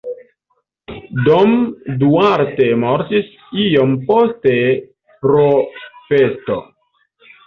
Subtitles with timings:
[1.25, 1.51] Dom
[2.03, 3.27] Duarte mortis
[3.65, 4.55] iom poste
[5.27, 5.45] pro
[6.09, 6.57] pesto.